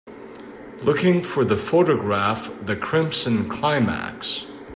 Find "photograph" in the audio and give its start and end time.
1.57-2.51